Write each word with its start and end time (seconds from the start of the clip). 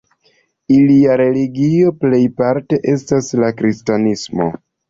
Ilia 0.77 1.17
religio 1.21 1.93
plejparte 2.05 2.83
estas 2.97 3.33
la 3.45 3.55
kristanismo. 3.63 4.53